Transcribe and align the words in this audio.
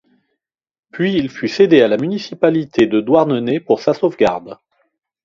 Puis 0.91 1.13
il 1.13 1.29
fut 1.29 1.47
cédé 1.47 1.83
à 1.83 1.87
la 1.87 1.97
municipalité 1.99 2.87
de 2.87 3.01
Douarnenez 3.01 3.59
pour 3.59 3.81
sa 3.81 3.93
sauvegarde. 3.93 4.57